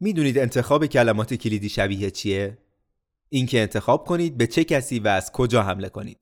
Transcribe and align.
می‌دونید 0.00 0.38
انتخاب 0.38 0.86
کلمات 0.86 1.34
کلیدی 1.34 1.68
شبیه 1.68 2.10
چیه؟ 2.10 2.58
اینکه 3.28 3.60
انتخاب 3.60 4.04
کنید 4.06 4.36
به 4.36 4.46
چه 4.46 4.64
کسی 4.64 4.98
و 4.98 5.08
از 5.08 5.32
کجا 5.32 5.62
حمله 5.62 5.88
کنید. 5.88 6.18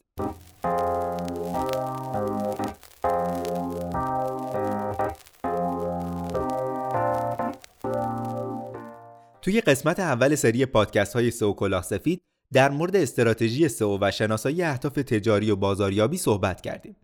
توی 9.43 9.61
قسمت 9.61 10.00
اول 10.00 10.34
سری 10.34 10.66
پادکست 10.66 11.14
های 11.14 11.30
سو 11.30 11.53
کلاه 11.53 11.82
سفید 11.82 12.23
در 12.53 12.71
مورد 12.71 12.96
استراتژی 12.96 13.68
سو 13.68 13.98
و 14.00 14.11
شناسایی 14.11 14.62
اهداف 14.62 14.95
تجاری 14.95 15.50
و 15.50 15.57
بازاریابی 15.57 16.18
صحبت 16.18 16.61
کردیم. 16.61 16.96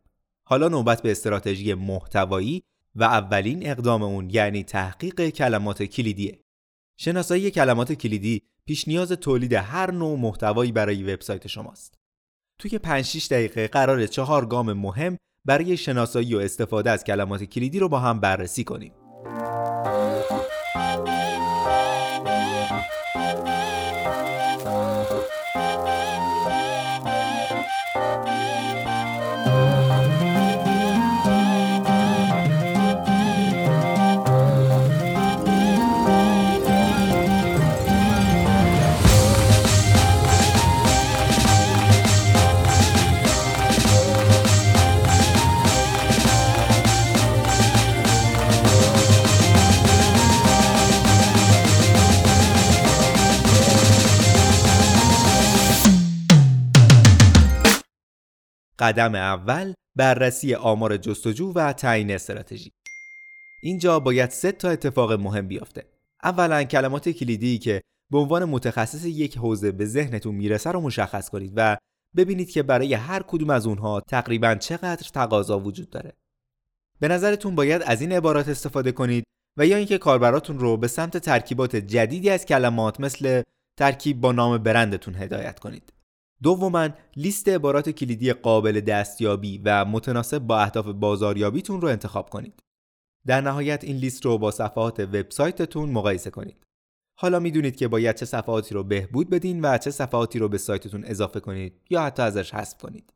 حالا 0.45 0.69
نوبت 0.69 1.03
به 1.03 1.11
استراتژی 1.11 1.75
محتوایی 1.75 2.63
و 2.95 3.05
اولین 3.05 3.71
اقدام 3.71 4.03
اون 4.03 4.31
یعنی 4.31 4.65
تحقیق 4.65 5.29
کلمات 5.29 5.83
کلیدیه. 5.83 6.39
شناسایی 6.97 7.51
کلمات 7.51 7.93
کلیدی 7.93 8.43
پیش 8.67 8.89
نیاز 8.89 9.13
تولید 9.13 9.53
هر 9.53 9.91
نوع 9.91 10.19
محتوایی 10.19 10.73
برای 10.73 11.15
وبسایت 11.15 11.47
شماست. 11.47 11.95
توی 12.59 12.79
5 12.79 13.05
6 13.05 13.27
دقیقه 13.31 13.69
قرار 13.69 14.07
چهار 14.07 14.47
گام 14.47 14.73
مهم 14.73 15.17
برای 15.45 15.77
شناسایی 15.77 16.35
و 16.35 16.39
استفاده 16.39 16.91
از 16.91 17.05
کلمات 17.05 17.45
کلیدی 17.45 17.79
رو 17.79 17.89
با 17.89 17.99
هم 17.99 18.21
بررسی 18.21 18.65
کنیم. 18.65 18.93
قدم 58.79 59.15
اول 59.15 59.75
بررسی 59.97 60.55
آمار 60.55 60.97
جستجو 60.97 61.53
و 61.53 61.73
تعیین 61.73 62.11
استراتژی. 62.11 62.73
اینجا 63.63 64.01
باید 64.01 64.31
سه 64.31 64.53
تا 64.53 64.69
اتفاق 64.69 65.13
مهم 65.13 65.49
بیفته. 65.49 65.85
اولا 66.25 66.65
کلمات 66.65 67.09
کلیدی 67.09 67.59
که 67.59 67.83
به 68.13 68.19
عنوان 68.19 68.45
متخصص 68.45 69.05
یک 69.05 69.39
حوزه 69.39 69.73
به 69.73 69.87
ذهنتون 69.87 70.35
می‌رسه 70.35 70.73
رو 70.73 70.81
مشخص 70.81 71.29
کنید 71.29 71.53
و 71.57 71.77
ببینید 72.17 72.51
که 72.51 72.63
برای 72.63 72.95
هر 72.95 73.23
کدوم 73.23 73.51
از 73.51 73.67
اونها 73.67 74.01
تقریبا 74.01 74.55
چقدر 74.55 75.09
تقاضا 75.15 75.61
وجود 75.61 75.91
داره. 75.91 76.13
به 77.01 77.09
نظرتون 77.09 77.55
باید 77.55 77.83
از 77.83 78.01
این 78.01 78.13
عبارات 78.13 78.49
استفاده 78.49 78.93
کنید 78.93 79.25
و 79.59 79.67
یا 79.67 79.77
اینکه 79.77 79.99
کاربراتون 79.99 80.59
رو 80.59 80.77
به 80.77 80.89
سمت 80.89 81.17
ترکیبات 81.17 81.77
جدیدی 81.77 82.31
از 82.31 82.47
کلمات 82.47 83.01
مثل 83.01 83.43
ترکیب 83.79 84.21
با 84.21 84.33
نام 84.33 84.59
برندتون 84.59 85.15
هدایت 85.15 85.59
کنید. 85.59 85.93
دوما 86.43 86.89
لیست 87.17 87.49
عبارات 87.49 87.91
کلیدی 87.91 88.33
قابل 88.33 88.81
دستیابی 88.81 89.59
و 89.65 89.85
متناسب 89.85 90.39
با 90.39 90.61
اهداف 90.61 90.87
بازاریابیتون 90.87 91.81
رو 91.81 91.89
انتخاب 91.89 92.31
کنید. 92.31 92.63
در 93.27 93.41
نهایت 93.41 93.85
این 93.85 93.97
لیست 93.97 94.25
رو 94.25 94.39
با 94.39 94.51
صفحات 94.51 95.01
وبسایتتون 95.01 95.91
مقایسه 95.91 96.31
کنید. 96.31 96.65
حالا 97.19 97.39
می‌دونید 97.39 97.77
که 97.77 97.89
باید 97.89 98.17
چه 98.17 98.27
صفحاتی 98.27 98.75
رو 98.75 98.85
بهبود 98.85 99.31
بدین 99.31 99.61
و 99.61 99.79
چه 99.79 99.91
صفحاتی 99.91 100.39
رو 100.39 100.49
به 100.49 100.59
سایتتون 100.59 101.05
اضافه 101.05 101.41
کنید 101.41 101.81
یا 101.91 102.03
حتی 102.03 102.23
ازش 102.23 102.55
حذف 102.55 102.79
کنید. 102.79 103.13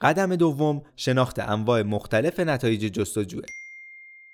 قدم 0.00 0.36
دوم 0.36 0.82
شناخت 0.96 1.38
انواع 1.38 1.82
مختلف 1.82 2.40
نتایج 2.40 2.80
جستجوه. 2.80 3.42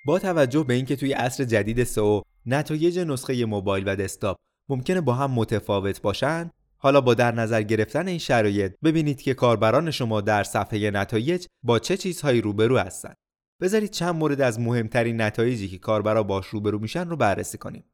با 0.06 0.18
توجه 0.18 0.64
به 0.64 0.74
اینکه 0.74 0.96
توی 0.96 1.12
عصر 1.12 1.44
جدید 1.44 1.84
سئو 1.84 2.20
نتایج 2.46 2.98
نسخه 2.98 3.44
موبایل 3.44 3.84
و 3.86 3.96
دسکتاپ 3.96 4.36
ممکنه 4.68 5.00
با 5.00 5.14
هم 5.14 5.30
متفاوت 5.30 6.02
باشن، 6.02 6.50
حالا 6.78 7.00
با 7.00 7.14
در 7.14 7.32
نظر 7.32 7.62
گرفتن 7.62 8.08
این 8.08 8.18
شرایط 8.18 8.72
ببینید 8.84 9.22
که 9.22 9.34
کاربران 9.34 9.90
شما 9.90 10.20
در 10.20 10.44
صفحه 10.44 10.90
نتایج 10.90 11.46
با 11.62 11.78
چه 11.78 11.96
چیزهایی 11.96 12.40
روبرو 12.40 12.78
هستند. 12.78 13.16
بذارید 13.60 13.90
چند 13.90 14.14
مورد 14.14 14.40
از 14.40 14.60
مهمترین 14.60 15.20
نتایجی 15.20 15.68
که 15.68 15.78
کاربرا 15.78 16.22
باش 16.22 16.46
روبرو 16.46 16.78
میشن 16.78 17.08
رو 17.08 17.16
بررسی 17.16 17.58
کنیم. 17.58 17.84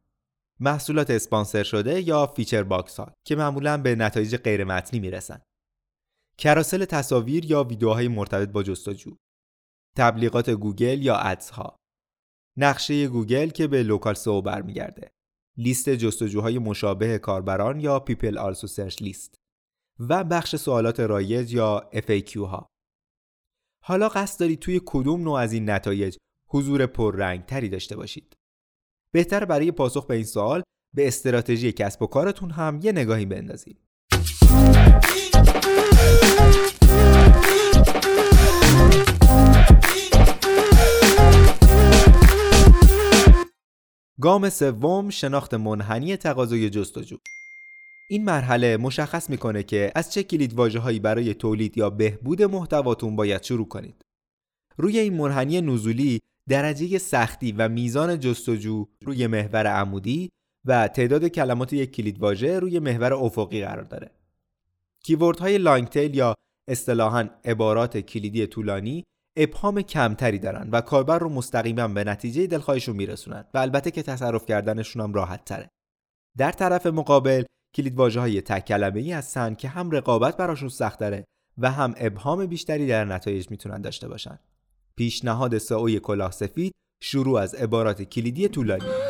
محصولات 0.60 1.10
اسپانسر 1.10 1.62
شده 1.62 2.00
یا 2.00 2.26
feature 2.26 2.62
box 2.62 3.00
ها 3.00 3.12
که 3.24 3.36
معمولا 3.36 3.76
به 3.76 3.94
نتایج 3.94 4.36
غیر 4.36 4.64
متنی 4.64 5.00
می‌رسن. 5.00 5.40
carousel 6.40 6.84
تصاویر 6.84 7.44
یا 7.44 7.64
ویدیوهای 7.64 8.08
مرتبط 8.08 8.48
با 8.48 8.62
جستجو 8.62 9.16
تبلیغات 9.96 10.50
گوگل 10.50 11.02
یا 11.02 11.16
ads 11.16 11.50
ها 11.50 11.76
نقشه 12.58 13.08
گوگل 13.08 13.48
که 13.48 13.66
به 13.66 13.82
local 13.82 14.14
SEO 14.14 14.42
برمیگرده. 14.42 15.10
لیست 15.58 15.90
جستجوهای 15.90 16.58
مشابه 16.58 17.18
کاربران 17.18 17.80
یا 17.80 18.00
people 18.00 18.38
also 18.38 18.66
search 18.66 19.02
list. 19.02 19.34
و 20.08 20.24
بخش 20.24 20.56
سوالات 20.56 21.00
رایج 21.00 21.54
یا 21.54 21.90
FAQ 21.92 22.36
ها. 22.36 22.66
حالا 23.84 24.08
قصد 24.08 24.40
دارید 24.40 24.58
توی 24.58 24.80
کدوم 24.86 25.22
نوع 25.22 25.40
از 25.40 25.52
این 25.52 25.70
نتایج 25.70 26.16
حضور 26.50 26.86
پررنگ 26.86 27.46
تری 27.46 27.68
داشته 27.68 27.96
باشید؟ 27.96 28.34
بهتر 29.14 29.44
برای 29.44 29.72
پاسخ 29.72 30.06
به 30.06 30.14
این 30.14 30.24
سوال 30.24 30.62
به 30.94 31.08
استراتژی 31.08 31.72
کسب 31.72 32.02
و 32.02 32.06
کارتون 32.06 32.50
هم 32.50 32.80
یه 32.82 32.92
نگاهی 32.92 33.26
بندازید. 33.26 33.89
گام 44.20 44.48
سوم 44.48 45.10
شناخت 45.10 45.54
منحنی 45.54 46.16
تقاضای 46.16 46.70
جستجو 46.70 47.16
این 48.10 48.24
مرحله 48.24 48.76
مشخص 48.76 49.30
می‌کنه 49.30 49.62
که 49.62 49.92
از 49.94 50.12
چه 50.12 50.22
کلید 50.22 50.58
هایی 50.58 51.00
برای 51.00 51.34
تولید 51.34 51.78
یا 51.78 51.90
بهبود 51.90 52.42
محتواتون 52.42 53.16
باید 53.16 53.42
شروع 53.42 53.68
کنید. 53.68 54.04
روی 54.76 54.98
این 54.98 55.14
منحنی 55.16 55.60
نزولی 55.60 56.20
درجه 56.48 56.98
سختی 56.98 57.52
و 57.52 57.68
میزان 57.68 58.20
جستجو 58.20 58.86
روی 59.04 59.26
محور 59.26 59.66
عمودی 59.66 60.30
و 60.64 60.88
تعداد 60.88 61.28
کلمات 61.28 61.72
یک 61.72 61.90
کلیدواژه 61.90 62.58
روی 62.58 62.78
محور 62.78 63.14
افقی 63.14 63.64
قرار 63.64 63.84
داره. 63.84 64.10
های 65.40 65.58
لانگ 65.58 65.88
تیل 65.88 66.14
یا 66.14 66.34
اصطلاحاً 66.68 67.30
عبارات 67.44 67.98
کلیدی 67.98 68.46
طولانی 68.46 69.04
ابهام 69.42 69.82
کمتری 69.82 70.38
دارن 70.38 70.68
و 70.72 70.80
کاربر 70.80 71.18
رو 71.18 71.28
مستقیما 71.28 71.88
به 71.88 72.04
نتیجه 72.04 72.46
دلخواهشون 72.46 72.96
میرسونن 72.96 73.44
و 73.54 73.58
البته 73.58 73.90
که 73.90 74.02
تصرف 74.02 74.46
کردنشون 74.46 75.02
هم 75.02 75.12
راحت 75.12 75.44
تره. 75.44 75.68
در 76.38 76.52
طرف 76.52 76.86
مقابل 76.86 77.44
کلید 77.76 77.94
واژه 77.94 78.20
های 78.20 78.40
تک 78.40 78.64
کلمه 78.64 79.00
ای 79.00 79.12
هستن 79.12 79.54
که 79.54 79.68
هم 79.68 79.90
رقابت 79.90 80.36
براشون 80.36 80.68
سخت 80.68 81.02
و 81.58 81.70
هم 81.70 81.94
ابهام 81.96 82.46
بیشتری 82.46 82.86
در 82.86 83.04
نتایج 83.04 83.50
می‌تونن 83.50 83.80
داشته 83.80 84.08
باشن. 84.08 84.38
پیشنهاد 84.96 85.58
سئو 85.58 85.98
کلاه 85.98 86.30
سفید 86.30 86.72
شروع 87.02 87.38
از 87.38 87.54
عبارات 87.54 88.02
کلیدی 88.02 88.48
طولانی 88.48 89.09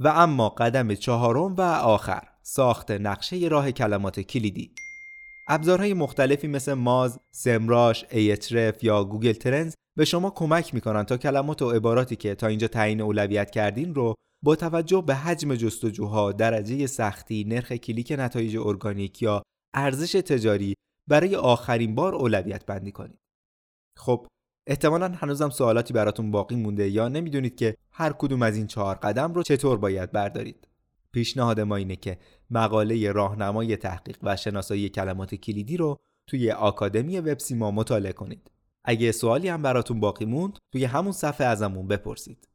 و 0.00 0.08
اما 0.08 0.48
قدم 0.48 0.94
چهارم 0.94 1.54
و 1.56 1.60
آخر 1.60 2.22
ساخت 2.42 2.90
نقشه 2.90 3.36
راه 3.36 3.72
کلمات 3.72 4.20
کلیدی 4.20 4.74
ابزارهای 5.48 5.94
مختلفی 5.94 6.48
مثل 6.48 6.74
Moz، 6.74 7.20
Semrush، 7.30 8.04
ایترف 8.10 8.84
یا 8.84 9.04
Google 9.04 9.32
Trends 9.32 9.74
به 9.98 10.04
شما 10.04 10.30
کمک 10.30 10.74
می‌کنن 10.74 11.04
تا 11.04 11.16
کلمات 11.16 11.62
و 11.62 11.70
عباراتی 11.70 12.16
که 12.16 12.34
تا 12.34 12.46
اینجا 12.46 12.68
تعیین 12.68 13.00
اولویت 13.00 13.50
کردین 13.50 13.94
رو 13.94 14.14
با 14.44 14.56
توجه 14.56 15.02
به 15.06 15.14
حجم 15.14 15.54
جستجوها، 15.54 16.32
درجه 16.32 16.86
سختی، 16.86 17.44
نرخ 17.44 17.72
کلیک 17.72 18.14
نتایج 18.18 18.56
ارگانیک 18.56 19.22
یا 19.22 19.42
ارزش 19.74 20.12
تجاری 20.12 20.74
برای 21.08 21.36
آخرین 21.36 21.94
بار 21.94 22.14
اولویت 22.14 22.66
بندی 22.66 22.92
کنید. 22.92 23.18
خب 23.98 24.26
احتمالا 24.66 25.08
هنوزم 25.08 25.50
سوالاتی 25.50 25.92
براتون 25.92 26.30
باقی 26.30 26.56
مونده 26.56 26.88
یا 26.88 27.08
نمی‌دونید 27.08 27.56
که 27.56 27.76
هر 27.90 28.12
کدوم 28.12 28.42
از 28.42 28.56
این 28.56 28.66
چهار 28.66 28.94
قدم 28.94 29.34
رو 29.34 29.42
چطور 29.42 29.78
باید 29.78 30.12
بردارید. 30.12 30.68
پیشنهاد 31.12 31.60
ما 31.60 31.76
اینه 31.76 31.96
که 31.96 32.18
مقاله 32.50 33.12
راهنمای 33.12 33.76
تحقیق 33.76 34.16
و 34.22 34.36
شناسایی 34.36 34.88
کلمات 34.88 35.34
کلیدی 35.34 35.76
رو 35.76 36.00
توی 36.26 36.50
آکادمی 36.50 37.18
وب 37.18 37.38
سیما 37.38 37.70
مطالعه 37.70 38.12
کنید. 38.12 38.50
اگه 38.84 39.12
سوالی 39.12 39.48
هم 39.48 39.62
براتون 39.62 40.00
باقی 40.00 40.24
موند 40.24 40.58
توی 40.72 40.84
همون 40.84 41.12
صفحه 41.12 41.46
ازمون 41.46 41.88
بپرسید. 41.88 42.48